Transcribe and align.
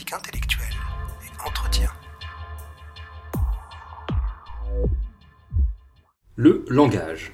et 0.00 1.46
entretien. 1.46 1.90
Le 6.36 6.64
langage. 6.68 7.32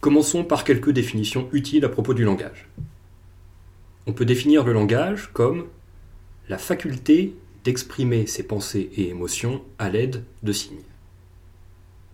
Commençons 0.00 0.44
par 0.44 0.64
quelques 0.64 0.90
définitions 0.90 1.48
utiles 1.52 1.84
à 1.84 1.88
propos 1.90 2.14
du 2.14 2.24
langage. 2.24 2.68
On 4.06 4.12
peut 4.12 4.24
définir 4.24 4.64
le 4.64 4.72
langage 4.72 5.30
comme 5.32 5.66
la 6.48 6.58
faculté 6.58 7.34
d'exprimer 7.64 8.26
ses 8.26 8.42
pensées 8.42 8.90
et 8.96 9.08
émotions 9.08 9.62
à 9.78 9.90
l'aide 9.90 10.24
de 10.42 10.52
signes. 10.52 10.84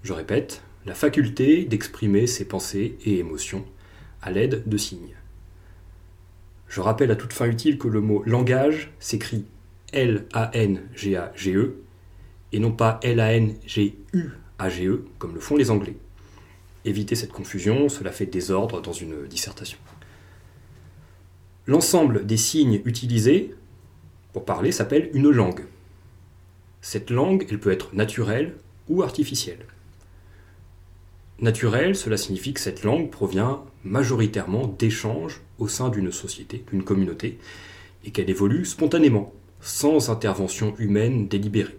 Je 0.02 0.12
répète, 0.12 0.62
la 0.86 0.94
faculté 0.94 1.64
d'exprimer 1.64 2.26
ses 2.26 2.46
pensées 2.46 2.96
et 3.04 3.18
émotions 3.18 3.64
à 4.22 4.30
l'aide 4.30 4.62
de 4.66 4.76
signes. 4.76 5.14
Je 6.70 6.80
rappelle 6.80 7.10
à 7.10 7.16
toute 7.16 7.32
fin 7.32 7.46
utile 7.46 7.78
que 7.78 7.88
le 7.88 8.00
mot 8.00 8.22
langage 8.24 8.92
s'écrit 9.00 9.44
L-A-N-G-A-G-E 9.92 11.82
et 12.52 12.58
non 12.60 12.70
pas 12.70 13.00
L-A-N-G-U-A-G-E 13.02 15.04
comme 15.18 15.34
le 15.34 15.40
font 15.40 15.56
les 15.56 15.72
Anglais. 15.72 15.96
Évitez 16.84 17.16
cette 17.16 17.32
confusion, 17.32 17.88
cela 17.88 18.12
fait 18.12 18.26
désordre 18.26 18.80
dans 18.80 18.92
une 18.92 19.26
dissertation. 19.26 19.78
L'ensemble 21.66 22.24
des 22.24 22.36
signes 22.36 22.80
utilisés 22.84 23.52
pour 24.32 24.44
parler 24.44 24.70
s'appelle 24.70 25.10
une 25.12 25.28
langue. 25.28 25.64
Cette 26.82 27.10
langue, 27.10 27.46
elle 27.50 27.58
peut 27.58 27.72
être 27.72 27.96
naturelle 27.96 28.54
ou 28.88 29.02
artificielle. 29.02 29.66
Naturelle, 31.40 31.96
cela 31.96 32.18
signifie 32.18 32.52
que 32.52 32.60
cette 32.60 32.84
langue 32.84 33.10
provient 33.10 33.62
majoritairement 33.82 34.66
d'échanges 34.66 35.40
au 35.58 35.68
sein 35.68 35.88
d'une 35.88 36.12
société, 36.12 36.64
d'une 36.70 36.84
communauté, 36.84 37.38
et 38.04 38.10
qu'elle 38.10 38.28
évolue 38.28 38.66
spontanément, 38.66 39.32
sans 39.62 40.10
intervention 40.10 40.74
humaine 40.78 41.28
délibérée. 41.28 41.78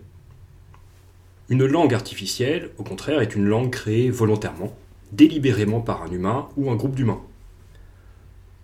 Une 1.49 1.65
langue 1.65 1.93
artificielle, 1.93 2.71
au 2.79 2.83
contraire, 2.83 3.21
est 3.21 3.35
une 3.35 3.45
langue 3.45 3.71
créée 3.71 4.09
volontairement, 4.09 4.75
délibérément 5.11 5.81
par 5.81 6.01
un 6.01 6.11
humain 6.11 6.47
ou 6.57 6.71
un 6.71 6.75
groupe 6.75 6.95
d'humains. 6.95 7.21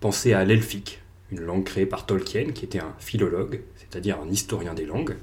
Pensez 0.00 0.32
à 0.32 0.44
l'elfique, 0.44 1.00
une 1.30 1.40
langue 1.40 1.64
créée 1.64 1.86
par 1.86 2.06
Tolkien, 2.06 2.50
qui 2.52 2.64
était 2.64 2.80
un 2.80 2.94
philologue, 2.98 3.60
c'est-à-dire 3.76 4.18
un 4.20 4.30
historien 4.30 4.74
des 4.74 4.86
langues. 4.86 5.16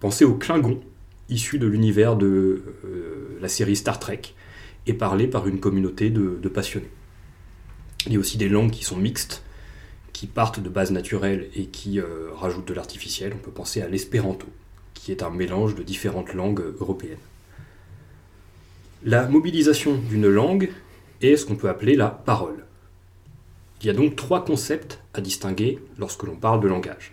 Pensez 0.00 0.24
au 0.26 0.34
Klingon, 0.34 0.80
issu 1.30 1.58
de 1.58 1.66
l'univers 1.66 2.16
de 2.16 2.64
euh, 2.84 3.38
la 3.40 3.48
série 3.48 3.76
Star 3.76 3.98
Trek, 3.98 4.34
et 4.86 4.94
parlé 4.94 5.26
par 5.26 5.46
une 5.46 5.60
communauté 5.60 6.10
de, 6.10 6.48
passionnés. 6.48 6.90
Il 8.06 8.12
y 8.12 8.16
a 8.16 8.18
aussi 8.18 8.38
des 8.38 8.48
langues 8.48 8.70
qui 8.70 8.84
sont 8.84 8.96
mixtes, 8.96 9.42
qui 10.12 10.26
partent 10.26 10.60
de 10.60 10.68
bases 10.68 10.90
naturelles 10.90 11.48
et 11.54 11.66
qui 11.66 12.00
euh, 12.00 12.30
rajoutent 12.34 12.68
de 12.68 12.74
l'artificiel. 12.74 13.32
On 13.34 13.38
peut 13.38 13.50
penser 13.50 13.82
à 13.82 13.88
l'espéranto, 13.88 14.46
qui 14.94 15.12
est 15.12 15.22
un 15.22 15.30
mélange 15.30 15.74
de 15.74 15.82
différentes 15.82 16.34
langues 16.34 16.62
européennes. 16.80 17.18
La 19.04 19.28
mobilisation 19.28 19.96
d'une 19.96 20.28
langue 20.28 20.70
est 21.22 21.36
ce 21.36 21.46
qu'on 21.46 21.56
peut 21.56 21.68
appeler 21.68 21.96
la 21.96 22.08
parole. 22.08 22.64
Il 23.80 23.86
y 23.86 23.90
a 23.90 23.94
donc 23.94 24.14
trois 24.14 24.44
concepts 24.44 25.00
à 25.14 25.22
distinguer 25.22 25.78
lorsque 25.98 26.24
l'on 26.24 26.36
parle 26.36 26.60
de 26.60 26.68
langage. 26.68 27.12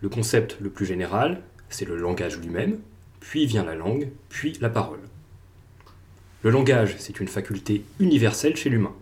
Le 0.00 0.08
concept 0.08 0.56
le 0.60 0.70
plus 0.70 0.86
général, 0.86 1.42
c'est 1.68 1.84
le 1.84 1.96
langage 1.96 2.38
lui-même, 2.38 2.78
puis 3.18 3.46
vient 3.46 3.64
la 3.64 3.74
langue, 3.74 4.08
puis 4.28 4.56
la 4.60 4.70
parole. 4.70 5.00
Le 6.42 6.50
langage, 6.50 6.96
c'est 6.98 7.20
une 7.20 7.28
faculté 7.28 7.84
universelle 7.98 8.56
chez 8.56 8.70
l'humain. 8.70 8.94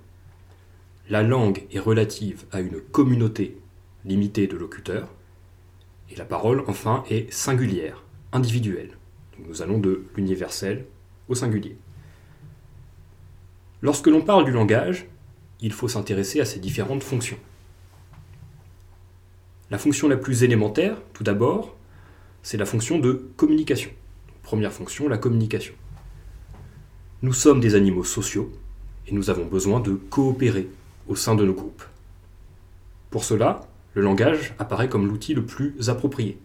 La 1.09 1.23
langue 1.23 1.63
est 1.73 1.79
relative 1.79 2.45
à 2.51 2.61
une 2.61 2.81
communauté 2.81 3.57
limitée 4.05 4.49
de 4.49 4.57
locuteurs, 4.57 5.09
et 6.11 6.17
la 6.17 6.25
parole, 6.25 6.65
enfin, 6.67 7.05
est 7.11 7.33
singulière, 7.33 8.03
individuelle. 8.33 8.91
nous 9.47 9.63
allons 9.63 9.79
de 9.79 10.05
l'universel 10.17 10.87
au 11.29 11.37
singulier. 11.37 11.77
Lorsque 13.83 14.09
l'on 14.09 14.23
parle 14.23 14.45
du 14.45 14.51
langage, 14.51 15.07
il 15.61 15.73
faut 15.73 15.87
s'intéresser 15.87 16.41
à 16.41 16.45
ses 16.45 16.59
différentes 16.59 17.05
fonctions. 17.05 17.39
La 19.71 19.79
fonction 19.79 20.09
la 20.09 20.17
plus 20.17 20.43
élémentaire, 20.43 20.97
tout 21.13 21.23
d'abord, 21.23 21.77
c'est 22.43 22.57
la 22.57 22.67
fonction 22.67 22.99
de 22.99 23.31
communication. 23.37 23.91
Première 24.43 24.73
fonction, 24.73 25.09
la 25.09 25.19
communication. 25.19 25.75
Nous 27.21 27.33
sommes 27.33 27.59
des 27.59 27.75
animaux 27.75 28.05
sociaux 28.05 28.53
et 29.09 29.13
nous 29.13 29.29
avons 29.29 29.45
besoin 29.45 29.81
de 29.81 29.91
coopérer 29.91 30.69
au 31.09 31.17
sein 31.17 31.35
de 31.35 31.45
nos 31.45 31.53
groupes. 31.53 31.83
Pour 33.11 33.25
cela, 33.25 33.67
le 33.95 34.03
langage 34.03 34.55
apparaît 34.61 34.89
comme 34.89 35.09
l'outil 35.09 35.35
le 35.35 35.45
plus 35.45 35.89
approprié. 35.89 36.39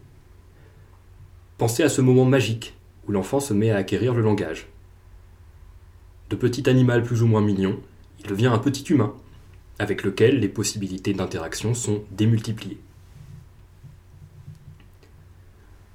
Pensez 1.59 1.83
à 1.83 1.89
ce 1.89 2.01
moment 2.01 2.25
magique 2.25 2.73
où 3.07 3.11
l'enfant 3.11 3.39
se 3.39 3.53
met 3.53 3.69
à 3.69 3.77
acquérir 3.77 4.15
le 4.15 4.23
langage. 4.23 4.67
De 6.31 6.35
petit 6.35 6.67
animal 6.67 7.03
plus 7.03 7.21
ou 7.21 7.27
moins 7.27 7.41
mignon, 7.41 7.79
il 8.19 8.25
devient 8.25 8.47
un 8.47 8.57
petit 8.57 8.91
humain, 8.91 9.13
avec 9.77 10.01
lequel 10.01 10.39
les 10.39 10.49
possibilités 10.49 11.13
d'interaction 11.13 11.75
sont 11.75 12.03
démultipliées. 12.09 12.79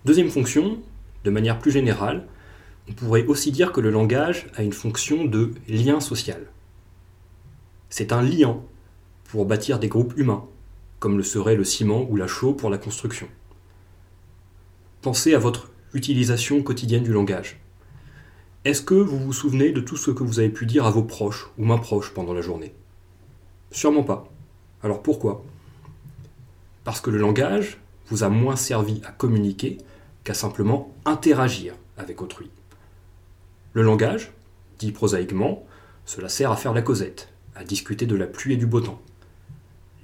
Deuxième 0.05 0.31
fonction, 0.31 0.79
de 1.25 1.31
manière 1.31 1.59
plus 1.59 1.73
générale, 1.73 2.29
on 2.89 2.93
pourrait 2.93 3.27
aussi 3.27 3.53
dire 3.53 3.73
que 3.73 3.81
le 3.81 3.91
langage 3.91 4.47
a 4.55 4.63
une 4.63 4.73
fonction 4.73 5.25
de 5.25 5.53
lien 5.69 6.01
social. 6.01 6.47
C'est 7.91 8.13
un 8.13 8.23
liant 8.23 8.65
pour 9.25 9.45
bâtir 9.45 9.79
des 9.79 9.89
groupes 9.89 10.15
humains, 10.17 10.45
comme 10.99 11.17
le 11.17 11.23
serait 11.23 11.57
le 11.57 11.65
ciment 11.65 12.07
ou 12.09 12.17
la 12.17 12.27
chaux 12.27 12.55
pour 12.55 12.71
la 12.71 12.79
construction. 12.79 13.29
Pensez 15.03 15.35
à 15.35 15.39
votre 15.39 15.71
utilisation 15.95 16.63
quotidienne 16.63 17.05
du 17.05 17.13
langage. 17.13 17.61
Est-ce 18.65 18.83
que 18.83 18.95
vous 18.95 19.19
vous 19.19 19.33
souvenez 19.33 19.73
de 19.73 19.81
tout 19.81 19.97
ce 19.97 20.11
que 20.11 20.25
vous 20.25 20.41
avez 20.41 20.49
pu 20.49 20.67
dire 20.67 20.87
à 20.87 20.91
vos 20.91 21.03
proches 21.03 21.49
ou 21.59 21.65
mains 21.65 21.79
proches 21.79 22.13
pendant 22.13 22.35
la 22.35 22.43
journée? 22.43 22.75
Sûrement 23.71 24.03
pas. 24.03 24.31
Alors 24.83 25.03
pourquoi? 25.03 25.45
Parce 26.85 27.01
que 27.01 27.11
le 27.11 27.19
langage 27.19 27.79
vous 28.09 28.25
a 28.25 28.29
moins 28.29 28.57
servi 28.57 29.01
à 29.05 29.13
communiquer 29.13 29.79
qu'à 30.25 30.35
simplement 30.35 30.93
interagir 31.05 31.75
avec 31.97 32.21
autrui. 32.23 32.51
Le 33.75 33.83
langage, 33.83 34.33
dit 34.79 34.93
prosaïquement, 34.93 35.67
cela 36.05 36.29
sert 36.29 36.51
à 36.51 36.57
faire 36.57 36.73
la 36.73 36.83
causette, 36.83 37.29
à 37.55 37.65
discuter 37.65 38.07
de 38.07 38.17
la 38.17 38.27
pluie 38.27 38.55
et 38.55 38.57
du 38.57 38.67
beau 38.67 38.81
temps. 38.81 39.03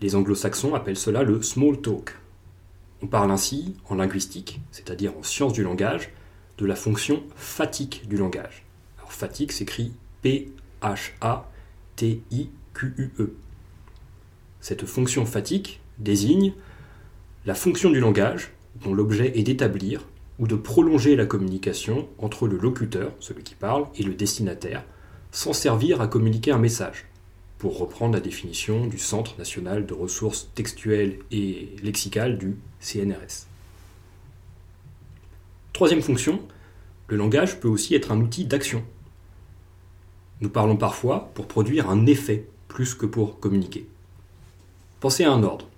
Les 0.00 0.14
anglo-saxons 0.16 0.74
appellent 0.74 0.98
cela 0.98 1.22
le 1.22 1.40
small 1.40 1.80
talk. 1.80 2.14
On 3.02 3.06
parle 3.06 3.30
ainsi, 3.30 3.76
en 3.88 3.94
linguistique, 3.94 4.60
c'est-à-dire 4.70 5.16
en 5.16 5.22
science 5.22 5.52
du 5.54 5.62
langage, 5.62 6.10
de 6.58 6.66
la 6.66 6.76
fonction 6.76 7.22
phatique 7.36 8.06
du 8.08 8.16
langage. 8.16 8.64
Alors 8.98 9.12
s'écrit 9.12 9.92
P-H-A-T-I-Q-U-E. 10.22 10.96
Cette 14.60 14.86
fonction 14.86 15.26
phatique 15.26 15.80
désigne 15.98 16.54
la 17.46 17.54
fonction 17.54 17.90
du 17.90 18.00
langage 18.00 18.52
dont 18.82 18.94
l'objet 18.94 19.38
est 19.38 19.42
d'établir 19.42 20.06
ou 20.38 20.46
de 20.46 20.56
prolonger 20.56 21.16
la 21.16 21.26
communication 21.26 22.08
entre 22.18 22.46
le 22.46 22.56
locuteur, 22.56 23.12
celui 23.20 23.42
qui 23.42 23.54
parle, 23.54 23.86
et 23.96 24.02
le 24.02 24.14
destinataire, 24.14 24.84
sans 25.30 25.52
servir 25.52 26.00
à 26.00 26.08
communiquer 26.08 26.50
un 26.50 26.58
message, 26.58 27.06
pour 27.58 27.78
reprendre 27.78 28.14
la 28.14 28.20
définition 28.20 28.86
du 28.86 28.98
Centre 28.98 29.38
national 29.38 29.86
de 29.86 29.94
ressources 29.94 30.50
textuelles 30.54 31.18
et 31.30 31.76
lexicales 31.82 32.36
du 32.38 32.56
CNRS. 32.80 33.46
Troisième 35.72 36.02
fonction, 36.02 36.40
le 37.08 37.16
langage 37.16 37.60
peut 37.60 37.68
aussi 37.68 37.94
être 37.94 38.12
un 38.12 38.20
outil 38.20 38.44
d'action. 38.44 38.84
Nous 40.40 40.48
parlons 40.48 40.76
parfois 40.76 41.30
pour 41.34 41.46
produire 41.46 41.90
un 41.90 42.06
effet 42.06 42.46
plus 42.68 42.94
que 42.94 43.06
pour 43.06 43.40
communiquer. 43.40 43.86
Pensez 45.00 45.24
à 45.24 45.32
un 45.32 45.42
ordre. 45.42 45.68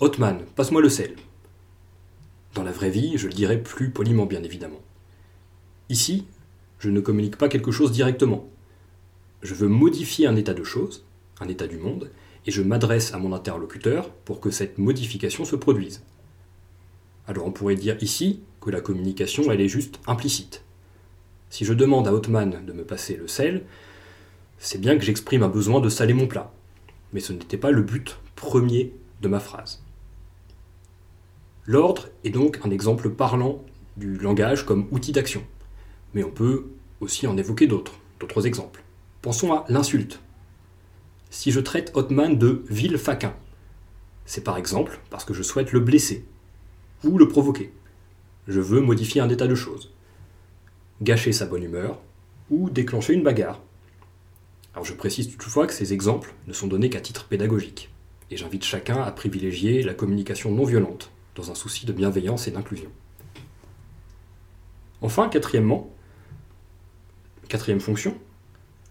Hotman, 0.00 0.44
passe-moi 0.54 0.82
le 0.82 0.88
sel. 0.88 1.16
Dans 2.56 2.62
la 2.62 2.72
vraie 2.72 2.88
vie, 2.88 3.18
je 3.18 3.26
le 3.26 3.34
dirais 3.34 3.62
plus 3.62 3.90
poliment 3.90 4.24
bien 4.24 4.42
évidemment. 4.42 4.80
Ici, 5.90 6.24
je 6.78 6.88
ne 6.88 7.00
communique 7.00 7.36
pas 7.36 7.50
quelque 7.50 7.70
chose 7.70 7.92
directement. 7.92 8.48
Je 9.42 9.52
veux 9.52 9.68
modifier 9.68 10.26
un 10.26 10.36
état 10.36 10.54
de 10.54 10.64
choses, 10.64 11.04
un 11.38 11.48
état 11.48 11.66
du 11.66 11.76
monde, 11.76 12.10
et 12.46 12.50
je 12.50 12.62
m'adresse 12.62 13.12
à 13.12 13.18
mon 13.18 13.34
interlocuteur 13.34 14.08
pour 14.08 14.40
que 14.40 14.50
cette 14.50 14.78
modification 14.78 15.44
se 15.44 15.54
produise. 15.54 16.02
Alors 17.26 17.46
on 17.46 17.52
pourrait 17.52 17.74
dire 17.74 18.02
ici 18.02 18.40
que 18.62 18.70
la 18.70 18.80
communication, 18.80 19.52
elle 19.52 19.60
est 19.60 19.68
juste 19.68 20.00
implicite. 20.06 20.64
Si 21.50 21.66
je 21.66 21.74
demande 21.74 22.08
à 22.08 22.14
Hotman 22.14 22.64
de 22.64 22.72
me 22.72 22.84
passer 22.84 23.16
le 23.16 23.28
sel, 23.28 23.64
c'est 24.56 24.80
bien 24.80 24.96
que 24.96 25.04
j'exprime 25.04 25.42
un 25.42 25.50
besoin 25.50 25.80
de 25.80 25.90
saler 25.90 26.14
mon 26.14 26.26
plat. 26.26 26.54
Mais 27.12 27.20
ce 27.20 27.34
n'était 27.34 27.58
pas 27.58 27.70
le 27.70 27.82
but 27.82 28.16
premier 28.34 28.94
de 29.20 29.28
ma 29.28 29.40
phrase. 29.40 29.82
L'ordre 31.68 32.08
est 32.22 32.30
donc 32.30 32.60
un 32.64 32.70
exemple 32.70 33.10
parlant 33.10 33.64
du 33.96 34.16
langage 34.18 34.64
comme 34.64 34.86
outil 34.92 35.10
d'action. 35.10 35.42
Mais 36.14 36.22
on 36.22 36.30
peut 36.30 36.66
aussi 37.00 37.26
en 37.26 37.36
évoquer 37.36 37.66
d'autres, 37.66 37.98
d'autres 38.20 38.46
exemples. 38.46 38.84
Pensons 39.20 39.52
à 39.52 39.64
l'insulte. 39.68 40.20
Si 41.30 41.50
je 41.50 41.58
traite 41.58 41.90
Hotman 41.94 42.38
de 42.38 42.64
vil 42.68 42.96
faquin, 42.98 43.34
c'est 44.26 44.44
par 44.44 44.56
exemple 44.56 45.00
parce 45.10 45.24
que 45.24 45.34
je 45.34 45.42
souhaite 45.42 45.72
le 45.72 45.80
blesser, 45.80 46.24
ou 47.02 47.18
le 47.18 47.26
provoquer. 47.26 47.72
Je 48.46 48.60
veux 48.60 48.80
modifier 48.80 49.20
un 49.20 49.28
état 49.28 49.48
de 49.48 49.54
choses. 49.56 49.92
Gâcher 51.02 51.32
sa 51.32 51.46
bonne 51.46 51.64
humeur 51.64 52.00
ou 52.48 52.70
déclencher 52.70 53.12
une 53.14 53.24
bagarre. 53.24 53.60
Alors 54.72 54.84
je 54.84 54.92
précise 54.92 55.36
toutefois 55.36 55.66
que 55.66 55.72
ces 55.72 55.92
exemples 55.92 56.32
ne 56.46 56.52
sont 56.52 56.68
donnés 56.68 56.90
qu'à 56.90 57.00
titre 57.00 57.26
pédagogique, 57.26 57.90
et 58.30 58.36
j'invite 58.36 58.64
chacun 58.64 59.02
à 59.02 59.10
privilégier 59.10 59.82
la 59.82 59.94
communication 59.94 60.52
non 60.52 60.64
violente, 60.64 61.10
dans 61.36 61.50
un 61.50 61.54
souci 61.54 61.86
de 61.86 61.92
bienveillance 61.92 62.48
et 62.48 62.50
d'inclusion. 62.50 62.90
Enfin, 65.02 65.28
quatrièmement, 65.28 65.90
quatrième 67.48 67.80
fonction, 67.80 68.16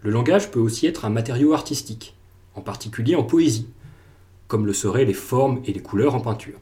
le 0.02 0.12
langage 0.12 0.52
peut 0.52 0.60
aussi 0.60 0.86
être 0.86 1.04
un 1.04 1.10
matériau 1.10 1.54
artistique, 1.54 2.16
en 2.54 2.62
particulier 2.62 3.16
en 3.16 3.24
poésie, 3.24 3.68
comme 4.48 4.68
le 4.68 4.74
seraient 4.74 5.06
les 5.06 5.14
formes 5.14 5.62
et 5.66 5.74
les 5.74 5.82
couleurs 5.82 6.14
en 6.14 6.22
peinture. 6.22 6.60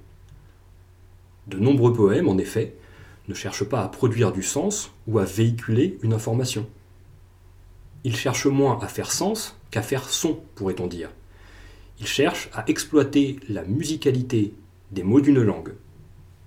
De 1.47 1.59
nombreux 1.59 1.91
poèmes, 1.91 2.29
en 2.29 2.37
effet, 2.37 2.75
ne 3.27 3.33
cherchent 3.33 3.65
pas 3.65 3.83
à 3.83 3.89
produire 3.89 4.31
du 4.31 4.43
sens 4.43 4.91
ou 5.07 5.19
à 5.19 5.25
véhiculer 5.25 5.99
une 6.01 6.13
information. 6.13 6.65
Ils 8.05 8.15
cherchent 8.15 8.47
moins 8.47 8.79
à 8.81 8.87
faire 8.87 9.11
sens 9.11 9.57
qu'à 9.69 9.81
faire 9.81 10.09
son, 10.09 10.39
pourrait-on 10.55 10.87
dire. 10.87 11.09
Ils 11.99 12.07
cherchent 12.07 12.49
à 12.53 12.63
exploiter 12.69 13.39
la 13.49 13.63
musicalité 13.63 14.53
des 14.93 15.03
mots 15.03 15.21
d'une 15.21 15.41
langue, 15.41 15.73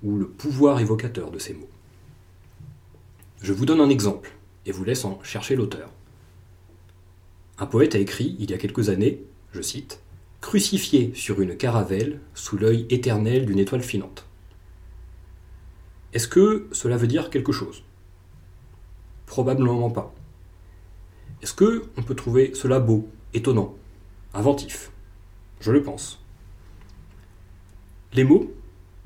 ou 0.02 0.16
le 0.16 0.28
pouvoir 0.28 0.80
évocateur 0.80 1.30
de 1.30 1.38
ces 1.38 1.52
mots. 1.52 1.68
Je 3.42 3.52
vous 3.52 3.66
donne 3.66 3.80
un 3.80 3.90
exemple, 3.90 4.32
et 4.64 4.72
vous 4.72 4.84
laisse 4.84 5.04
en 5.04 5.22
chercher 5.22 5.56
l'auteur. 5.56 5.90
Un 7.58 7.66
poète 7.66 7.94
a 7.94 7.98
écrit, 7.98 8.36
il 8.38 8.50
y 8.50 8.54
a 8.54 8.58
quelques 8.58 8.88
années, 8.88 9.22
je 9.52 9.62
cite, 9.62 10.00
Crucifié 10.40 11.12
sur 11.14 11.40
une 11.40 11.56
caravelle 11.56 12.20
sous 12.34 12.56
l'œil 12.56 12.86
éternel 12.88 13.46
d'une 13.46 13.58
étoile 13.58 13.82
filante. 13.82 14.26
Est-ce 16.12 16.28
que 16.28 16.68
cela 16.70 16.96
veut 16.96 17.08
dire 17.08 17.30
quelque 17.30 17.52
chose? 17.52 17.82
Probablement 19.26 19.90
pas. 19.90 20.14
Est-ce 21.42 21.52
que 21.52 21.86
on 21.96 22.02
peut 22.02 22.14
trouver 22.14 22.52
cela 22.54 22.78
beau, 22.78 23.08
étonnant, 23.34 23.74
inventif? 24.34 24.92
Je 25.60 25.72
le 25.72 25.82
pense. 25.82 26.24
Les 28.16 28.24
mots, 28.24 28.50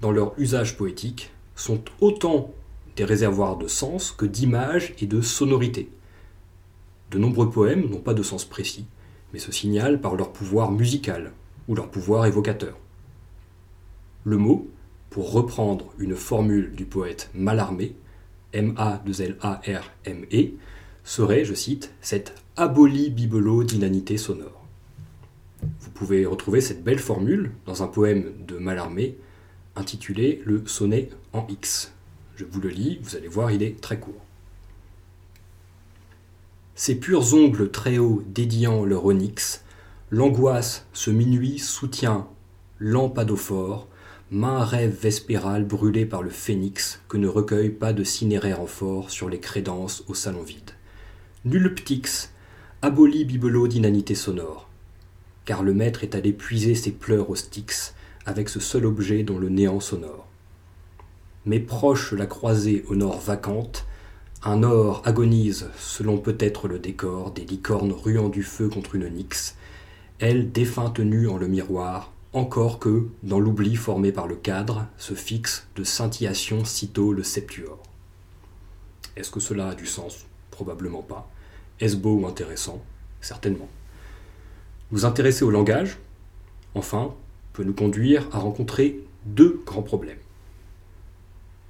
dans 0.00 0.12
leur 0.12 0.38
usage 0.38 0.76
poétique, 0.76 1.32
sont 1.56 1.82
autant 2.00 2.54
des 2.94 3.04
réservoirs 3.04 3.56
de 3.56 3.66
sens 3.66 4.12
que 4.12 4.24
d'images 4.24 4.94
et 5.00 5.06
de 5.06 5.20
sonorités. 5.20 5.90
De 7.10 7.18
nombreux 7.18 7.50
poèmes 7.50 7.90
n'ont 7.90 7.98
pas 7.98 8.14
de 8.14 8.22
sens 8.22 8.44
précis, 8.44 8.84
mais 9.32 9.40
se 9.40 9.50
signalent 9.50 10.00
par 10.00 10.14
leur 10.14 10.32
pouvoir 10.32 10.70
musical 10.70 11.32
ou 11.66 11.74
leur 11.74 11.90
pouvoir 11.90 12.24
évocateur. 12.26 12.78
Le 14.22 14.36
mot, 14.36 14.68
pour 15.10 15.32
reprendre 15.32 15.92
une 15.98 16.14
formule 16.14 16.72
du 16.76 16.84
poète 16.84 17.30
Mallarmé, 17.34 17.96
M-A-2-L-A-R-M-E, 18.52 20.50
serait, 21.02 21.44
je 21.44 21.54
cite, 21.54 21.92
cette 22.00 22.40
abolie 22.56 23.10
bibelot 23.10 23.64
d'inanité 23.64 24.16
sonore. 24.16 24.59
Vous 25.80 25.90
pouvez 25.90 26.26
retrouver 26.26 26.60
cette 26.60 26.82
belle 26.82 26.98
formule 26.98 27.52
dans 27.66 27.82
un 27.82 27.86
poème 27.86 28.32
de 28.46 28.56
Mallarmé 28.56 29.16
intitulé 29.76 30.42
Le 30.44 30.66
sonnet 30.66 31.10
en 31.32 31.46
X. 31.48 31.92
Je 32.36 32.44
vous 32.44 32.60
le 32.60 32.70
lis, 32.70 32.98
vous 33.02 33.16
allez 33.16 33.28
voir, 33.28 33.50
il 33.50 33.62
est 33.62 33.80
très 33.80 33.98
court. 33.98 34.24
Ces 36.74 36.94
purs 36.94 37.34
ongles 37.34 37.70
très 37.70 37.98
hauts 37.98 38.22
dédiant 38.26 38.86
leur 38.86 39.04
onyx, 39.04 39.62
l'angoisse 40.10 40.86
ce 40.94 41.10
minuit 41.10 41.58
soutient 41.58 42.26
lampadophore, 42.78 43.86
main 44.30 44.64
rêve 44.64 44.96
vespéral 44.98 45.66
brûlé 45.66 46.06
par 46.06 46.22
le 46.22 46.30
phénix 46.30 47.02
que 47.08 47.18
ne 47.18 47.28
recueille 47.28 47.68
pas 47.68 47.92
de 47.92 48.04
cinéraire 48.04 48.62
amphore 48.62 49.10
sur 49.10 49.28
les 49.28 49.40
crédences 49.40 50.04
au 50.08 50.14
salon 50.14 50.42
vide. 50.42 50.70
Nul 51.44 51.74
ptix, 51.74 52.32
aboli 52.80 53.26
bibelot 53.26 53.68
d'inanité 53.68 54.14
sonore, 54.14 54.69
car 55.50 55.64
le 55.64 55.74
maître 55.74 56.04
est 56.04 56.14
allé 56.14 56.32
puiser 56.32 56.76
ses 56.76 56.92
pleurs 56.92 57.28
au 57.28 57.34
styx 57.34 57.96
avec 58.24 58.48
ce 58.48 58.60
seul 58.60 58.86
objet 58.86 59.24
dont 59.24 59.40
le 59.40 59.48
néant 59.48 59.80
sonore. 59.80 60.28
Mais 61.44 61.58
proche 61.58 62.12
la 62.12 62.26
croisée 62.26 62.84
au 62.86 62.94
nord 62.94 63.18
vacante, 63.18 63.84
un 64.44 64.62
or 64.62 65.02
agonise, 65.04 65.68
selon 65.76 66.18
peut-être 66.18 66.68
le 66.68 66.78
décor, 66.78 67.32
des 67.32 67.44
licornes 67.44 67.90
ruant 67.90 68.28
du 68.28 68.44
feu 68.44 68.68
contre 68.68 68.94
une 68.94 69.08
nyx, 69.08 69.56
elle 70.20 70.52
défunte 70.52 71.00
nue 71.00 71.28
en 71.28 71.36
le 71.36 71.48
miroir, 71.48 72.12
encore 72.32 72.78
que, 72.78 73.08
dans 73.24 73.40
l'oubli 73.40 73.74
formé 73.74 74.12
par 74.12 74.28
le 74.28 74.36
cadre, 74.36 74.86
se 74.98 75.14
fixe 75.14 75.66
de 75.74 75.82
scintillation 75.82 76.64
sitôt 76.64 77.12
le 77.12 77.24
septuor. 77.24 77.82
Est-ce 79.16 79.32
que 79.32 79.40
cela 79.40 79.70
a 79.70 79.74
du 79.74 79.86
sens? 79.86 80.26
Probablement 80.52 81.02
pas. 81.02 81.28
Est-ce 81.80 81.96
beau 81.96 82.20
ou 82.20 82.26
intéressant? 82.28 82.80
Certainement. 83.20 83.68
Nous 84.92 85.04
intéresser 85.04 85.44
au 85.44 85.50
langage, 85.50 85.98
enfin, 86.74 87.14
peut 87.52 87.64
nous 87.64 87.74
conduire 87.74 88.28
à 88.32 88.38
rencontrer 88.38 89.00
deux 89.24 89.62
grands 89.64 89.82
problèmes. 89.82 90.18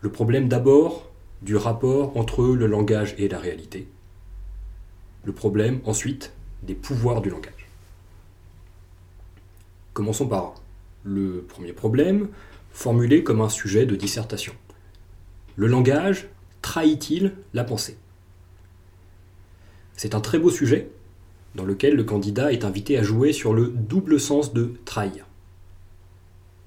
Le 0.00 0.10
problème 0.10 0.48
d'abord 0.48 1.10
du 1.42 1.56
rapport 1.56 2.16
entre 2.16 2.44
le 2.44 2.66
langage 2.66 3.14
et 3.18 3.28
la 3.28 3.38
réalité. 3.38 3.88
Le 5.24 5.32
problème, 5.32 5.80
ensuite, 5.84 6.32
des 6.62 6.74
pouvoirs 6.74 7.20
du 7.20 7.30
langage. 7.30 7.68
Commençons 9.92 10.28
par 10.28 10.54
le 11.04 11.44
premier 11.48 11.72
problème, 11.72 12.28
formulé 12.72 13.22
comme 13.22 13.40
un 13.40 13.48
sujet 13.48 13.84
de 13.84 13.96
dissertation. 13.96 14.54
Le 15.56 15.66
langage 15.66 16.28
trahit-il 16.62 17.34
la 17.52 17.64
pensée? 17.64 17.98
C'est 19.94 20.14
un 20.14 20.20
très 20.20 20.38
beau 20.38 20.50
sujet 20.50 20.90
dans 21.54 21.64
lequel 21.64 21.94
le 21.94 22.04
candidat 22.04 22.52
est 22.52 22.64
invité 22.64 22.96
à 22.98 23.02
jouer 23.02 23.32
sur 23.32 23.54
le 23.54 23.68
double 23.68 24.20
sens 24.20 24.52
de 24.52 24.74
trahir. 24.84 25.26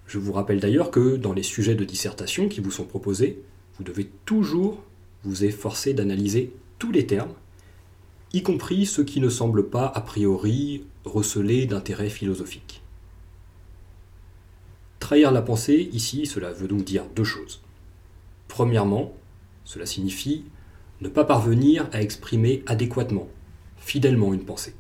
Je 0.07 0.19
vous 0.19 0.33
rappelle 0.33 0.59
d'ailleurs 0.59 0.91
que 0.91 1.15
dans 1.15 1.33
les 1.33 1.44
sujets 1.44 1.75
de 1.75 1.85
dissertation 1.85 2.50
qui 2.50 2.59
vous 2.59 2.71
sont 2.71 2.83
proposés, 2.83 3.41
vous 3.77 3.83
devez 3.83 4.09
toujours 4.25 4.83
vous 5.24 5.45
efforcer 5.45 5.94
d'analyser 5.94 6.53
tous 6.80 6.91
les 6.91 7.07
termes, 7.07 7.33
y 8.33 8.44
compris 8.44 8.85
ceux 8.85 9.03
qui 9.03 9.21
ne 9.21 9.30
semblent 9.30 9.69
pas 9.69 9.85
a 9.85 10.01
priori 10.01 10.86
recelés 11.06 11.65
d'intérêt 11.65 12.09
philosophique. 12.09 12.81
Trahir 15.00 15.31
la 15.31 15.41
pensée, 15.41 15.89
ici, 15.93 16.25
cela 16.25 16.51
veut 16.51 16.67
donc 16.67 16.84
dire 16.84 17.05
deux 17.15 17.24
choses. 17.24 17.62
Premièrement, 18.48 19.13
cela 19.65 19.86
signifie 19.86 20.43
ne 21.01 21.10
pas 21.10 21.25
parvenir 21.25 21.89
à 21.91 22.01
exprimer 22.01 22.63
adéquatement, 22.65 23.27
fidèlement 23.77 24.34
une 24.34 24.46
pensée. 24.46 24.75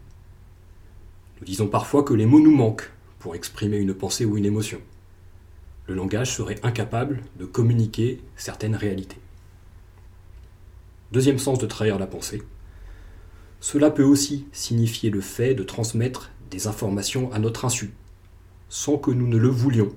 Disons 1.45 1.67
parfois 1.67 2.03
que 2.03 2.13
les 2.13 2.25
mots 2.25 2.39
nous 2.39 2.55
manquent 2.55 2.91
pour 3.19 3.35
exprimer 3.35 3.77
une 3.77 3.93
pensée 3.93 4.25
ou 4.25 4.37
une 4.37 4.45
émotion 4.45 4.79
le 5.87 5.95
langage 5.95 6.35
serait 6.35 6.59
incapable 6.63 7.23
de 7.37 7.45
communiquer 7.45 8.21
certaines 8.35 8.75
réalités. 8.75 9.17
Deuxième 11.11 11.39
sens 11.39 11.59
de 11.59 11.67
trahir 11.67 11.99
la 11.99 12.07
pensée. 12.07 12.41
Cela 13.59 13.91
peut 13.91 14.03
aussi 14.03 14.45
signifier 14.51 15.09
le 15.09 15.21
fait 15.21 15.53
de 15.53 15.63
transmettre 15.63 16.31
des 16.49 16.67
informations 16.67 17.31
à 17.31 17.39
notre 17.39 17.65
insu, 17.65 17.93
sans 18.69 18.97
que 18.97 19.11
nous 19.11 19.27
ne 19.27 19.37
le 19.37 19.49
voulions. 19.49 19.93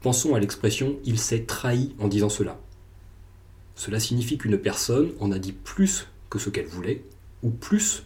Pensons 0.00 0.34
à 0.34 0.40
l'expression 0.40 0.98
il 1.04 1.18
s'est 1.18 1.44
trahi 1.44 1.94
en 1.98 2.08
disant 2.08 2.28
cela. 2.28 2.60
Cela 3.74 4.00
signifie 4.00 4.36
qu'une 4.36 4.58
personne 4.58 5.12
en 5.20 5.32
a 5.32 5.38
dit 5.38 5.52
plus 5.52 6.08
que 6.28 6.38
ce 6.38 6.50
qu'elle 6.50 6.66
voulait, 6.66 7.04
ou 7.42 7.50
plus 7.50 8.04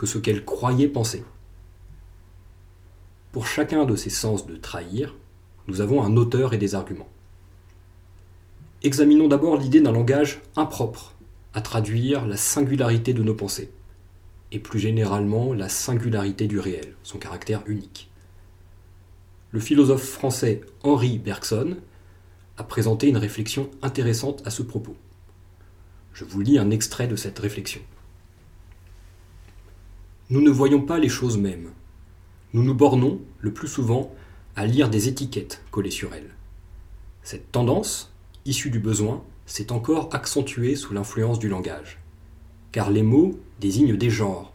que 0.00 0.06
ce 0.06 0.16
qu'elle 0.16 0.46
croyait 0.46 0.88
penser. 0.88 1.22
Pour 3.32 3.46
chacun 3.46 3.84
de 3.84 3.96
ces 3.96 4.08
sens 4.08 4.46
de 4.46 4.56
trahir, 4.56 5.14
nous 5.68 5.82
avons 5.82 6.02
un 6.02 6.16
auteur 6.16 6.54
et 6.54 6.56
des 6.56 6.74
arguments. 6.74 7.10
Examinons 8.82 9.28
d'abord 9.28 9.58
l'idée 9.58 9.82
d'un 9.82 9.92
langage 9.92 10.40
impropre 10.56 11.12
à 11.52 11.60
traduire 11.60 12.26
la 12.26 12.38
singularité 12.38 13.12
de 13.12 13.22
nos 13.22 13.34
pensées, 13.34 13.70
et 14.52 14.58
plus 14.58 14.78
généralement 14.78 15.52
la 15.52 15.68
singularité 15.68 16.46
du 16.46 16.58
réel, 16.58 16.94
son 17.02 17.18
caractère 17.18 17.62
unique. 17.66 18.10
Le 19.50 19.60
philosophe 19.60 20.04
français 20.04 20.62
Henri 20.82 21.18
Bergson 21.18 21.76
a 22.56 22.64
présenté 22.64 23.08
une 23.08 23.18
réflexion 23.18 23.70
intéressante 23.82 24.40
à 24.46 24.50
ce 24.50 24.62
propos. 24.62 24.96
Je 26.14 26.24
vous 26.24 26.40
lis 26.40 26.58
un 26.58 26.70
extrait 26.70 27.06
de 27.06 27.16
cette 27.16 27.38
réflexion. 27.38 27.82
Nous 30.30 30.40
ne 30.40 30.50
voyons 30.50 30.80
pas 30.80 31.00
les 31.00 31.08
choses 31.08 31.38
mêmes. 31.38 31.70
Nous 32.52 32.62
nous 32.62 32.74
bornons, 32.74 33.20
le 33.40 33.52
plus 33.52 33.66
souvent, 33.66 34.14
à 34.54 34.64
lire 34.64 34.88
des 34.88 35.08
étiquettes 35.08 35.60
collées 35.72 35.90
sur 35.90 36.14
elles. 36.14 36.30
Cette 37.24 37.50
tendance, 37.50 38.12
issue 38.44 38.70
du 38.70 38.78
besoin, 38.78 39.24
s'est 39.46 39.72
encore 39.72 40.08
accentuée 40.12 40.76
sous 40.76 40.94
l'influence 40.94 41.40
du 41.40 41.48
langage. 41.48 41.98
Car 42.70 42.90
les 42.90 43.02
mots 43.02 43.40
désignent 43.60 43.96
des 43.96 44.08
genres. 44.08 44.52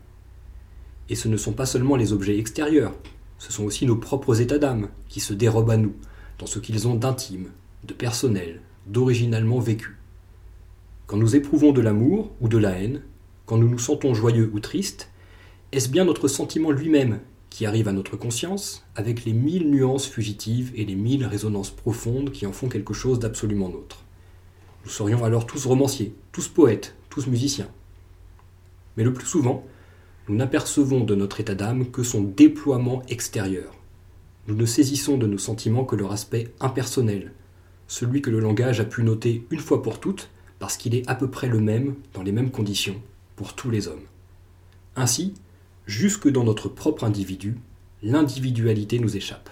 Et 1.09 1.15
ce 1.15 1.27
ne 1.27 1.35
sont 1.35 1.51
pas 1.51 1.65
seulement 1.65 1.97
les 1.97 2.13
objets 2.13 2.39
extérieurs, 2.39 2.95
ce 3.37 3.51
sont 3.51 3.65
aussi 3.65 3.85
nos 3.85 3.97
propres 3.97 4.39
états 4.39 4.59
d'âme 4.59 4.87
qui 5.09 5.19
se 5.19 5.33
dérobent 5.33 5.71
à 5.71 5.77
nous 5.77 5.95
dans 6.39 6.45
ce 6.47 6.59
qu'ils 6.59 6.87
ont 6.87 6.95
d'intime, 6.95 7.51
de 7.83 7.93
personnel, 7.93 8.61
d'originalement 8.87 9.59
vécu. 9.59 9.97
Quand 11.05 11.17
nous 11.17 11.35
éprouvons 11.35 11.73
de 11.73 11.81
l'amour 11.81 12.31
ou 12.39 12.47
de 12.47 12.57
la 12.57 12.79
haine, 12.79 13.01
quand 13.45 13.57
nous 13.57 13.67
nous 13.67 13.77
sentons 13.77 14.13
joyeux 14.13 14.49
ou 14.53 14.61
tristes, 14.61 15.09
est-ce 15.75 15.89
bien 15.89 16.05
notre 16.05 16.29
sentiment 16.29 16.71
lui-même 16.71 17.19
qui 17.49 17.65
arrive 17.65 17.89
à 17.89 17.91
notre 17.91 18.15
conscience 18.15 18.85
avec 18.95 19.25
les 19.25 19.33
mille 19.33 19.69
nuances 19.69 20.07
fugitives 20.07 20.71
et 20.73 20.85
les 20.85 20.95
mille 20.95 21.25
résonances 21.25 21.69
profondes 21.69 22.31
qui 22.31 22.45
en 22.45 22.53
font 22.53 22.69
quelque 22.69 22.93
chose 22.93 23.19
d'absolument 23.19 23.67
nôtre 23.67 24.05
Nous 24.85 24.89
serions 24.89 25.25
alors 25.25 25.45
tous 25.45 25.65
romanciers, 25.65 26.15
tous 26.31 26.47
poètes, 26.47 26.95
tous 27.09 27.27
musiciens. 27.27 27.67
Mais 28.95 29.03
le 29.03 29.11
plus 29.11 29.25
souvent, 29.25 29.65
nous 30.29 30.37
n'apercevons 30.37 31.03
de 31.03 31.13
notre 31.13 31.41
état 31.41 31.55
d'âme 31.55 31.91
que 31.91 32.03
son 32.03 32.21
déploiement 32.21 33.03
extérieur. 33.09 33.73
Nous 34.47 34.55
ne 34.55 34.65
saisissons 34.65 35.17
de 35.17 35.27
nos 35.27 35.37
sentiments 35.37 35.83
que 35.83 35.97
leur 35.97 36.13
aspect 36.13 36.53
impersonnel, 36.61 37.33
celui 37.89 38.21
que 38.21 38.29
le 38.29 38.39
langage 38.39 38.79
a 38.79 38.85
pu 38.85 39.03
noter 39.03 39.45
une 39.51 39.59
fois 39.59 39.83
pour 39.83 39.99
toutes, 39.99 40.29
parce 40.57 40.77
qu'il 40.77 40.95
est 40.95 41.07
à 41.09 41.15
peu 41.15 41.29
près 41.29 41.49
le 41.49 41.59
même, 41.59 41.95
dans 42.13 42.23
les 42.23 42.31
mêmes 42.31 42.51
conditions, 42.51 43.01
pour 43.35 43.55
tous 43.55 43.69
les 43.69 43.89
hommes. 43.89 44.05
Ainsi, 44.95 45.33
jusque 45.85 46.29
dans 46.29 46.43
notre 46.43 46.69
propre 46.69 47.03
individu, 47.03 47.57
l'individualité 48.03 48.99
nous 48.99 49.15
échappe. 49.15 49.49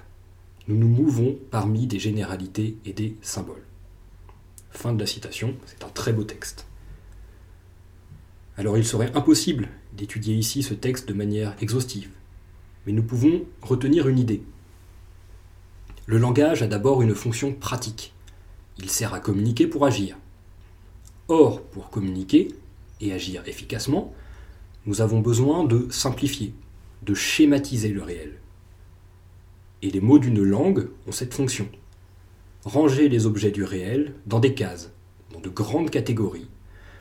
Nous 0.67 0.77
nous 0.77 0.87
mouvons 0.87 1.37
parmi 1.51 1.87
des 1.87 1.99
généralités 1.99 2.77
et 2.85 2.93
des 2.93 3.15
symboles. 3.21 3.63
Fin 4.71 4.93
de 4.93 4.99
la 4.99 5.05
citation, 5.05 5.55
c'est 5.65 5.83
un 5.83 5.89
très 5.89 6.13
beau 6.13 6.23
texte. 6.23 6.65
Alors 8.57 8.77
il 8.77 8.85
serait 8.85 9.15
impossible 9.15 9.69
d'étudier 9.93 10.35
ici 10.35 10.63
ce 10.63 10.73
texte 10.73 11.07
de 11.07 11.13
manière 11.13 11.55
exhaustive, 11.61 12.09
mais 12.85 12.93
nous 12.93 13.03
pouvons 13.03 13.43
retenir 13.61 14.07
une 14.07 14.19
idée. 14.19 14.43
Le 16.05 16.17
langage 16.17 16.61
a 16.61 16.67
d'abord 16.67 17.01
une 17.01 17.15
fonction 17.15 17.53
pratique. 17.53 18.13
Il 18.77 18.89
sert 18.89 19.13
à 19.13 19.19
communiquer 19.19 19.67
pour 19.67 19.85
agir. 19.85 20.17
Or, 21.27 21.61
pour 21.61 21.89
communiquer 21.89 22.49
et 22.99 23.13
agir 23.13 23.43
efficacement, 23.45 24.13
nous 24.85 25.01
avons 25.01 25.19
besoin 25.19 25.63
de 25.63 25.87
simplifier, 25.89 26.53
de 27.03 27.13
schématiser 27.13 27.89
le 27.89 28.03
réel. 28.03 28.39
Et 29.81 29.89
les 29.89 30.01
mots 30.01 30.19
d'une 30.19 30.43
langue 30.43 30.89
ont 31.07 31.11
cette 31.11 31.33
fonction. 31.33 31.67
Ranger 32.65 33.09
les 33.09 33.25
objets 33.25 33.51
du 33.51 33.63
réel 33.63 34.13
dans 34.25 34.39
des 34.39 34.53
cases, 34.53 34.91
dans 35.31 35.41
de 35.41 35.49
grandes 35.49 35.89
catégories, 35.89 36.47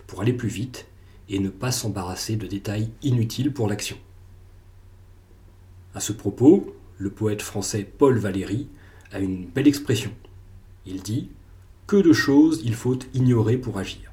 pour 0.07 0.21
aller 0.21 0.33
plus 0.33 0.49
vite 0.49 0.87
et 1.29 1.39
ne 1.39 1.51
pas 1.51 1.73
s'embarrasser 1.73 2.37
de 2.37 2.47
détails 2.47 2.91
inutiles 3.03 3.53
pour 3.53 3.69
l'action. 3.69 3.97
À 5.95 6.01
ce 6.01 6.12
propos, 6.12 6.75
le 6.99 7.11
poète 7.11 7.43
français 7.43 7.85
Paul 7.85 8.19
Valéry 8.19 8.69
a 9.12 9.21
une 9.21 9.47
belle 9.47 9.69
expression. 9.69 10.12
Il 10.87 11.03
dit 11.03 11.29
Que 11.87 11.97
de 11.97 12.12
choses 12.12 12.62
il 12.65 12.75
faut 12.75 12.99
ignorer 13.15 13.59
pour 13.59 13.79
agir. 13.79 14.12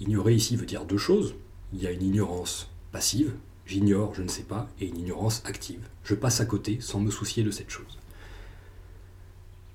Ignorer 0.00 0.34
ici 0.34 0.56
veut 0.56 0.66
dire 0.66 0.84
deux 0.84 0.98
choses. 0.98 1.34
Il 1.74 1.82
y 1.82 1.88
a 1.88 1.90
une 1.90 2.02
ignorance 2.02 2.70
passive, 2.92 3.34
j'ignore, 3.66 4.14
je 4.14 4.22
ne 4.22 4.28
sais 4.28 4.44
pas, 4.44 4.68
et 4.80 4.86
une 4.86 4.96
ignorance 4.96 5.42
active. 5.44 5.80
Je 6.04 6.14
passe 6.14 6.40
à 6.40 6.44
côté 6.44 6.78
sans 6.80 7.00
me 7.00 7.10
soucier 7.10 7.42
de 7.42 7.50
cette 7.50 7.70
chose. 7.70 7.98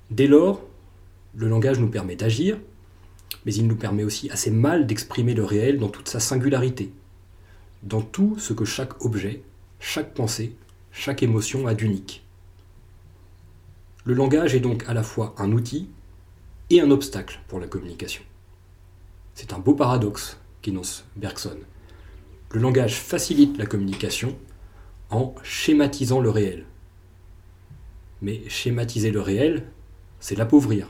Dès 0.09 0.27
lors, 0.27 0.61
le 1.35 1.49
langage 1.49 1.77
nous 1.77 1.89
permet 1.89 2.15
d'agir, 2.15 2.57
mais 3.45 3.53
il 3.53 3.67
nous 3.67 3.75
permet 3.75 4.05
aussi 4.05 4.29
assez 4.31 4.49
mal 4.49 4.87
d'exprimer 4.87 5.33
le 5.33 5.43
réel 5.43 5.77
dans 5.77 5.89
toute 5.89 6.07
sa 6.07 6.21
singularité, 6.21 6.93
dans 7.83 8.01
tout 8.01 8.37
ce 8.39 8.53
que 8.53 8.65
chaque 8.65 9.03
objet, 9.03 9.43
chaque 9.81 10.13
pensée, 10.13 10.55
chaque 10.93 11.21
émotion 11.21 11.67
a 11.67 11.73
d'unique. 11.73 12.23
Le 14.05 14.13
langage 14.13 14.55
est 14.55 14.61
donc 14.61 14.85
à 14.87 14.93
la 14.93 15.03
fois 15.03 15.35
un 15.37 15.51
outil 15.51 15.89
et 16.69 16.79
un 16.79 16.91
obstacle 16.91 17.41
pour 17.49 17.59
la 17.59 17.67
communication. 17.67 18.23
C'est 19.35 19.51
un 19.51 19.59
beau 19.59 19.73
paradoxe 19.73 20.37
qu'énonce 20.61 21.03
Bergson. 21.17 21.57
Le 22.51 22.59
langage 22.59 22.99
facilite 22.99 23.59
la 23.59 23.67
communication 23.67 24.35
en 25.11 25.35
schématisant 25.43 26.19
le 26.19 26.31
réel. 26.31 26.65
Mais 28.23 28.41
schématiser 28.49 29.11
le 29.11 29.21
réel, 29.21 29.67
c'est 30.19 30.35
l'appauvrir. 30.35 30.87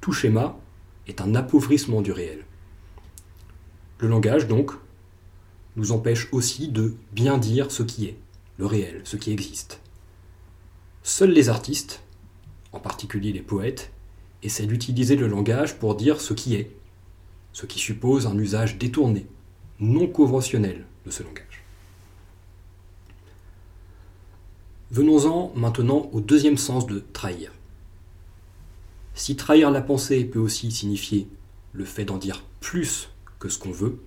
Tout 0.00 0.12
schéma 0.12 0.58
est 1.06 1.20
un 1.20 1.34
appauvrissement 1.34 2.00
du 2.00 2.12
réel. 2.12 2.46
Le 3.98 4.08
langage, 4.08 4.48
donc, 4.48 4.72
nous 5.76 5.92
empêche 5.92 6.28
aussi 6.32 6.68
de 6.68 6.94
bien 7.12 7.36
dire 7.36 7.70
ce 7.70 7.82
qui 7.82 8.06
est, 8.06 8.16
le 8.56 8.64
réel, 8.64 9.02
ce 9.04 9.16
qui 9.16 9.32
existe. 9.32 9.80
Seuls 11.02 11.32
les 11.32 11.50
artistes, 11.50 12.02
en 12.72 12.80
particulier 12.80 13.32
les 13.32 13.42
poètes, 13.42 13.92
essaient 14.42 14.66
d'utiliser 14.66 15.16
le 15.16 15.26
langage 15.26 15.78
pour 15.78 15.94
dire 15.94 16.22
ce 16.22 16.32
qui 16.32 16.54
est, 16.54 16.70
ce 17.52 17.66
qui 17.66 17.78
suppose 17.78 18.26
un 18.26 18.38
usage 18.38 18.78
détourné, 18.78 19.26
non 19.80 20.06
conventionnel 20.06 20.86
de 21.06 21.10
ce 21.10 21.22
langage. 21.22 21.64
Venons-en 24.90 25.52
maintenant 25.54 26.08
au 26.12 26.20
deuxième 26.20 26.56
sens 26.56 26.86
de 26.86 27.04
trahir. 27.12 27.52
Si 29.14 29.36
trahir 29.36 29.70
la 29.70 29.82
pensée 29.82 30.24
peut 30.24 30.38
aussi 30.38 30.70
signifier 30.70 31.28
le 31.72 31.84
fait 31.84 32.04
d'en 32.04 32.16
dire 32.16 32.44
plus 32.60 33.10
que 33.38 33.48
ce 33.48 33.58
qu'on 33.58 33.70
veut, 33.70 34.00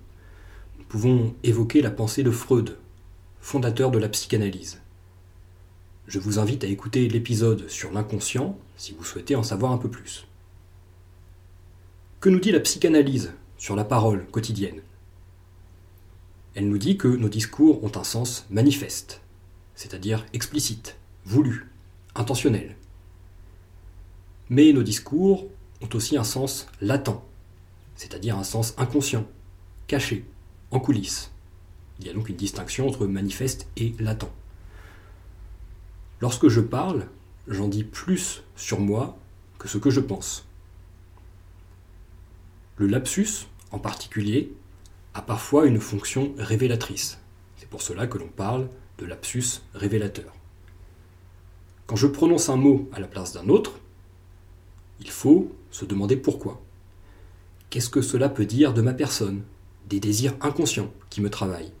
nous 0.78 0.84
pouvons 0.84 1.34
évoquer 1.42 1.82
la 1.82 1.90
pensée 1.90 2.22
de 2.22 2.30
Freud, 2.30 2.76
fondateur 3.40 3.90
de 3.90 3.98
la 3.98 4.08
psychanalyse. 4.08 4.80
Je 6.08 6.18
vous 6.18 6.38
invite 6.38 6.64
à 6.64 6.66
écouter 6.66 7.08
l'épisode 7.08 7.68
sur 7.68 7.92
l'inconscient 7.92 8.58
si 8.76 8.92
vous 8.92 9.04
souhaitez 9.04 9.36
en 9.36 9.42
savoir 9.42 9.72
un 9.72 9.78
peu 9.78 9.88
plus. 9.88 10.26
Que 12.20 12.28
nous 12.28 12.40
dit 12.40 12.52
la 12.52 12.60
psychanalyse 12.60 13.32
sur 13.56 13.76
la 13.76 13.84
parole 13.84 14.26
quotidienne? 14.26 14.82
Elle 16.54 16.68
nous 16.68 16.78
dit 16.78 16.98
que 16.98 17.08
nos 17.08 17.30
discours 17.30 17.82
ont 17.82 17.92
un 17.96 18.04
sens 18.04 18.46
manifeste, 18.50 19.22
c'est-à-dire 19.74 20.26
explicite, 20.34 20.96
voulu, 21.24 21.70
intentionnel. 22.14 22.76
Mais 24.50 24.72
nos 24.72 24.82
discours 24.82 25.46
ont 25.80 25.88
aussi 25.94 26.18
un 26.18 26.24
sens 26.24 26.66
latent, 26.82 27.22
c'est-à-dire 27.96 28.36
un 28.36 28.44
sens 28.44 28.74
inconscient, 28.76 29.26
caché, 29.86 30.26
en 30.70 30.78
coulisses. 30.78 31.30
Il 32.00 32.06
y 32.06 32.10
a 32.10 32.12
donc 32.12 32.28
une 32.28 32.36
distinction 32.36 32.86
entre 32.86 33.06
manifeste 33.06 33.66
et 33.76 33.94
latent. 33.98 34.30
Lorsque 36.20 36.48
je 36.48 36.60
parle, 36.60 37.06
j'en 37.48 37.68
dis 37.68 37.84
plus 37.84 38.42
sur 38.56 38.78
moi 38.78 39.18
que 39.58 39.68
ce 39.68 39.78
que 39.78 39.90
je 39.90 40.00
pense. 40.00 40.46
Le 42.76 42.86
lapsus, 42.86 43.46
en 43.70 43.78
particulier, 43.78 44.52
a 45.14 45.22
parfois 45.22 45.66
une 45.66 45.80
fonction 45.80 46.34
révélatrice. 46.38 47.18
C'est 47.56 47.68
pour 47.68 47.82
cela 47.82 48.06
que 48.06 48.18
l'on 48.18 48.28
parle 48.28 48.68
de 48.98 49.06
lapsus 49.06 49.62
révélateur. 49.74 50.32
Quand 51.86 51.96
je 51.96 52.06
prononce 52.06 52.48
un 52.48 52.56
mot 52.56 52.88
à 52.92 53.00
la 53.00 53.06
place 53.06 53.32
d'un 53.32 53.48
autre, 53.48 53.78
il 55.00 55.10
faut 55.10 55.52
se 55.70 55.84
demander 55.84 56.16
pourquoi. 56.16 56.62
Qu'est-ce 57.70 57.90
que 57.90 58.02
cela 58.02 58.28
peut 58.28 58.46
dire 58.46 58.72
de 58.72 58.82
ma 58.82 58.94
personne 58.94 59.42
Des 59.88 60.00
désirs 60.00 60.36
inconscients 60.40 60.92
qui 61.10 61.20
me 61.20 61.30
travaillent? 61.30 61.72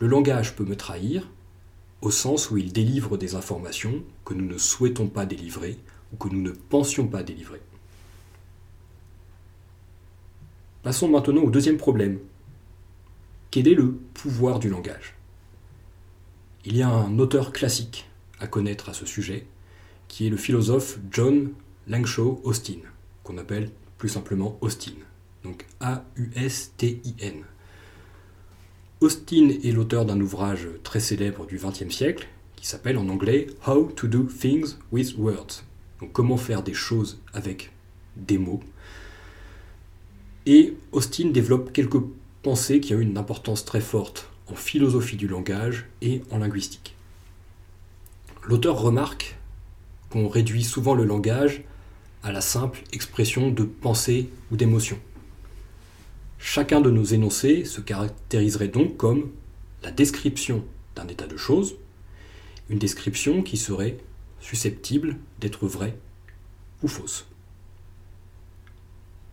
Le 0.00 0.06
langage 0.06 0.56
peut 0.56 0.64
me 0.64 0.76
trahir 0.76 1.28
au 2.00 2.10
sens 2.10 2.50
où 2.50 2.56
il 2.56 2.72
délivre 2.72 3.16
des 3.16 3.34
informations 3.34 4.02
que 4.24 4.34
nous 4.34 4.46
ne 4.46 4.58
souhaitons 4.58 5.08
pas 5.08 5.26
délivrer 5.26 5.78
ou 6.12 6.16
que 6.16 6.28
nous 6.28 6.40
ne 6.40 6.52
pensions 6.52 7.06
pas 7.06 7.22
délivrer. 7.22 7.60
Passons 10.88 11.08
maintenant 11.08 11.42
au 11.42 11.50
deuxième 11.50 11.76
problème. 11.76 12.18
Quel 13.50 13.68
est 13.68 13.74
le 13.74 13.92
pouvoir 13.92 14.58
du 14.58 14.70
langage? 14.70 15.16
Il 16.64 16.78
y 16.78 16.80
a 16.80 16.88
un 16.88 17.18
auteur 17.18 17.52
classique 17.52 18.08
à 18.40 18.46
connaître 18.46 18.88
à 18.88 18.94
ce 18.94 19.04
sujet, 19.04 19.44
qui 20.08 20.26
est 20.26 20.30
le 20.30 20.38
philosophe 20.38 20.98
John 21.10 21.50
Langshaw 21.88 22.40
Austin, 22.42 22.78
qu'on 23.22 23.36
appelle 23.36 23.70
plus 23.98 24.08
simplement 24.08 24.56
Austin. 24.62 24.94
Donc 25.44 25.66
A-U-S-T-I-N. 25.80 27.42
Austin 29.02 29.50
est 29.62 29.72
l'auteur 29.72 30.06
d'un 30.06 30.22
ouvrage 30.22 30.68
très 30.84 31.00
célèbre 31.00 31.44
du 31.44 31.58
XXe 31.58 31.94
siècle 31.94 32.28
qui 32.56 32.66
s'appelle 32.66 32.96
en 32.96 33.10
anglais 33.10 33.48
How 33.66 33.92
to 33.94 34.06
do 34.06 34.22
things 34.22 34.76
with 34.90 35.18
words. 35.18 35.64
Donc 36.00 36.12
comment 36.12 36.38
faire 36.38 36.62
des 36.62 36.72
choses 36.72 37.20
avec 37.34 37.72
des 38.16 38.38
mots. 38.38 38.62
Et 40.50 40.78
Austin 40.92 41.28
développe 41.28 41.74
quelques 41.74 42.02
pensées 42.42 42.80
qui 42.80 42.94
ont 42.94 43.00
une 43.00 43.18
importance 43.18 43.66
très 43.66 43.82
forte 43.82 44.30
en 44.46 44.54
philosophie 44.54 45.18
du 45.18 45.28
langage 45.28 45.84
et 46.00 46.22
en 46.30 46.38
linguistique. 46.38 46.96
L'auteur 48.44 48.80
remarque 48.80 49.36
qu'on 50.08 50.26
réduit 50.26 50.64
souvent 50.64 50.94
le 50.94 51.04
langage 51.04 51.64
à 52.22 52.32
la 52.32 52.40
simple 52.40 52.82
expression 52.92 53.50
de 53.50 53.62
pensée 53.62 54.30
ou 54.50 54.56
d'émotion. 54.56 54.98
Chacun 56.38 56.80
de 56.80 56.90
nos 56.90 57.04
énoncés 57.04 57.66
se 57.66 57.82
caractériserait 57.82 58.68
donc 58.68 58.96
comme 58.96 59.28
la 59.82 59.90
description 59.90 60.64
d'un 60.96 61.08
état 61.08 61.26
de 61.26 61.36
choses, 61.36 61.74
une 62.70 62.78
description 62.78 63.42
qui 63.42 63.58
serait 63.58 63.98
susceptible 64.40 65.18
d'être 65.40 65.66
vraie 65.66 65.98
ou 66.82 66.88
fausses. 66.88 67.26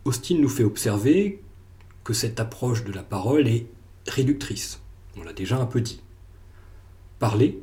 Austin 0.05 0.37
nous 0.37 0.49
fait 0.49 0.63
observer 0.63 1.41
que 2.03 2.13
cette 2.13 2.39
approche 2.39 2.83
de 2.83 2.91
la 2.91 3.01
parole 3.01 3.47
est 3.47 3.65
réductrice. 4.07 4.79
On 5.17 5.23
l'a 5.23 5.33
déjà 5.33 5.57
un 5.57 5.65
peu 5.65 5.81
dit. 5.81 6.01
Parler, 7.17 7.59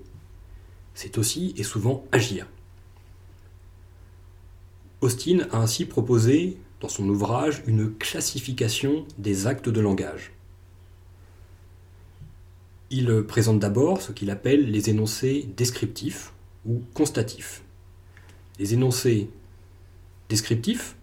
c'est 0.93 1.19
aussi 1.19 1.55
et 1.57 1.63
souvent 1.63 2.05
agir. 2.11 2.49
Austin 5.01 5.47
a 5.53 5.59
ainsi 5.59 5.85
proposé 5.85 6.59
dans 6.81 6.89
son 6.89 7.09
ouvrage 7.09 7.63
une 7.69 7.95
classification 7.95 9.07
des 9.19 9.47
actes 9.47 9.69
de 9.69 9.81
langage. 9.81 10.33
Il 12.91 13.25
présente 13.25 13.61
d'abord 13.61 14.03
ce 14.03 14.11
qu'il 14.11 14.31
appelle 14.31 14.71
les 14.71 14.91
énoncés 14.91 15.49
descriptifs 15.57 16.33
ou 16.67 16.83
constatifs. 16.93 17.63
Les 18.59 18.75
énoncés 18.75 19.31
descriptifs, 20.29 20.97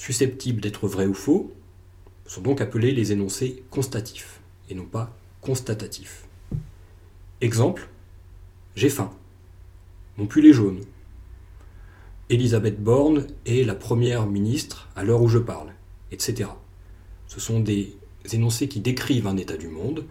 susceptibles 0.00 0.62
d'être 0.62 0.88
vrais 0.88 1.04
ou 1.04 1.12
faux, 1.12 1.52
sont 2.24 2.40
donc 2.40 2.62
appelés 2.62 2.92
les 2.92 3.12
énoncés 3.12 3.62
constatifs 3.68 4.40
et 4.70 4.74
non 4.74 4.86
pas 4.86 5.14
constatatifs. 5.42 6.24
Exemple, 7.42 7.86
j'ai 8.74 8.88
faim. 8.88 9.10
Mon 10.16 10.26
pull 10.26 10.46
est 10.46 10.54
jaune. 10.54 10.80
Elisabeth 12.30 12.82
Borne 12.82 13.26
est 13.44 13.62
la 13.62 13.74
première 13.74 14.26
ministre 14.26 14.88
à 14.96 15.04
l'heure 15.04 15.20
où 15.20 15.28
je 15.28 15.36
parle, 15.36 15.74
etc. 16.12 16.48
Ce 17.26 17.38
sont 17.38 17.60
des 17.60 17.94
énoncés 18.32 18.68
qui 18.68 18.80
décrivent 18.80 19.26
un 19.26 19.36
état 19.36 19.58
du 19.58 19.68
monde 19.68 20.06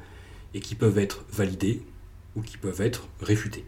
et 0.54 0.60
qui 0.60 0.76
peuvent 0.76 1.00
être 1.00 1.26
validés 1.32 1.82
ou 2.36 2.42
qui 2.42 2.58
peuvent 2.58 2.82
être 2.82 3.08
réfutés. 3.22 3.66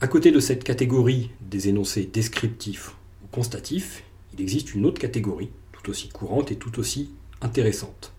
À 0.00 0.08
côté 0.08 0.32
de 0.32 0.40
cette 0.40 0.64
catégorie 0.64 1.30
des 1.42 1.68
énoncés 1.68 2.06
descriptifs 2.12 2.96
ou 3.30 3.34
constatifs, 3.34 4.04
il 4.32 4.40
existe 4.40 4.74
une 4.74 4.86
autre 4.86 5.00
catégorie, 5.00 5.50
tout 5.72 5.90
aussi 5.90 6.08
courante 6.08 6.50
et 6.52 6.56
tout 6.56 6.78
aussi 6.78 7.10
intéressante. 7.40 8.12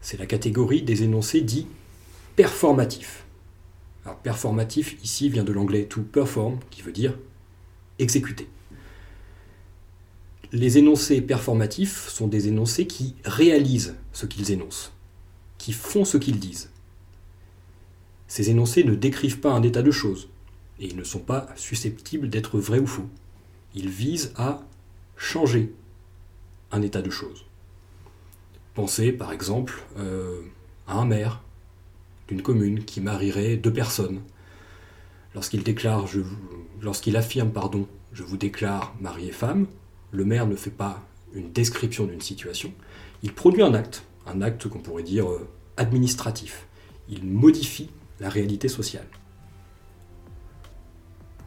C'est 0.00 0.18
la 0.18 0.26
catégorie 0.26 0.82
des 0.82 1.02
énoncés 1.02 1.40
dits 1.40 1.66
performatifs. 2.36 3.24
Alors 4.04 4.18
performatif 4.18 4.96
ici 5.02 5.30
vient 5.30 5.44
de 5.44 5.52
l'anglais 5.52 5.86
to 5.86 6.02
perform, 6.02 6.58
qui 6.70 6.82
veut 6.82 6.92
dire 6.92 7.16
exécuter. 7.98 8.48
Les 10.52 10.78
énoncés 10.78 11.20
performatifs 11.20 12.08
sont 12.08 12.28
des 12.28 12.48
énoncés 12.48 12.86
qui 12.86 13.16
réalisent 13.24 13.96
ce 14.12 14.26
qu'ils 14.26 14.50
énoncent, 14.50 14.92
qui 15.58 15.72
font 15.72 16.04
ce 16.04 16.18
qu'ils 16.18 16.38
disent. 16.38 16.70
Ces 18.28 18.50
énoncés 18.50 18.84
ne 18.84 18.94
décrivent 18.94 19.40
pas 19.40 19.52
un 19.52 19.62
état 19.62 19.82
de 19.82 19.90
choses, 19.90 20.28
et 20.78 20.86
ils 20.86 20.96
ne 20.96 21.04
sont 21.04 21.18
pas 21.18 21.48
susceptibles 21.56 22.28
d'être 22.28 22.58
vrais 22.58 22.78
ou 22.78 22.86
faux. 22.86 23.08
Ils 23.74 23.88
visent 23.88 24.32
à 24.36 24.62
changer 25.16 25.72
un 26.70 26.82
état 26.82 27.02
de 27.02 27.10
choses. 27.10 27.44
Pensez 28.74 29.12
par 29.12 29.32
exemple 29.32 29.82
euh, 29.98 30.40
à 30.86 30.98
un 30.98 31.06
maire 31.06 31.42
d'une 32.28 32.42
commune 32.42 32.84
qui 32.84 33.00
marierait 33.00 33.56
deux 33.56 33.72
personnes. 33.72 34.22
Lorsqu'il 35.34 37.16
affirme, 37.16 37.50
pardon, 37.50 37.88
je 38.12 38.22
vous 38.22 38.36
déclare 38.36 38.94
mari 39.00 39.28
et 39.28 39.32
femme, 39.32 39.66
le 40.12 40.24
maire 40.24 40.46
ne 40.46 40.56
fait 40.56 40.70
pas 40.70 41.02
une 41.34 41.50
description 41.52 42.06
d'une 42.06 42.20
situation, 42.20 42.72
il 43.22 43.32
produit 43.32 43.62
un 43.62 43.74
acte, 43.74 44.04
un 44.26 44.40
acte 44.42 44.68
qu'on 44.68 44.78
pourrait 44.78 45.02
dire 45.02 45.28
euh, 45.28 45.48
administratif. 45.76 46.66
Il 47.08 47.24
modifie 47.24 47.90
la 48.20 48.28
réalité 48.28 48.68
sociale. 48.68 49.06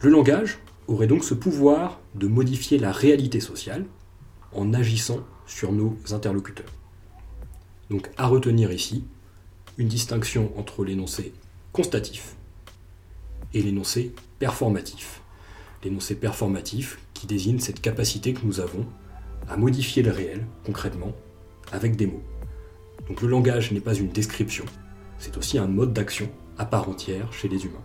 Le 0.02 0.10
langage 0.10 0.60
aurait 0.88 1.08
donc 1.08 1.24
ce 1.24 1.34
pouvoir 1.34 2.00
de 2.16 2.28
modifier 2.28 2.78
la 2.78 2.92
réalité 2.92 3.40
sociale 3.40 3.86
en 4.54 4.74
agissant 4.74 5.20
sur 5.46 5.72
nos 5.72 5.98
interlocuteurs. 6.12 6.72
Donc 7.90 8.10
à 8.18 8.28
retenir 8.28 8.72
ici 8.72 9.06
une 9.78 9.88
distinction 9.88 10.52
entre 10.58 10.84
l'énoncé 10.84 11.34
constatif 11.72 12.36
et 13.54 13.62
l'énoncé 13.62 14.14
performatif. 14.40 15.22
L'énoncé 15.84 16.16
performatif 16.16 17.00
qui 17.14 17.28
désigne 17.28 17.60
cette 17.60 17.82
capacité 17.82 18.34
que 18.34 18.46
nous 18.46 18.60
avons 18.60 18.86
à 19.48 19.58
modifier 19.58 20.04
le 20.04 20.12
réel 20.12 20.46
concrètement 20.66 21.14
avec 21.72 21.96
des 21.96 22.08
mots. 22.08 22.24
Donc 23.08 23.22
le 23.22 23.28
langage 23.28 23.72
n'est 23.72 23.80
pas 23.80 23.94
une 23.94 24.10
description, 24.10 24.66
c'est 25.18 25.38
aussi 25.38 25.58
un 25.58 25.68
mode 25.68 25.94
d'action 25.94 26.30
à 26.58 26.66
part 26.66 26.90
entière 26.90 27.32
chez 27.32 27.48
les 27.48 27.66
humains. 27.66 27.84